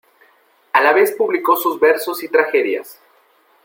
[0.73, 2.99] A la vez publicó sus versos y tragedias.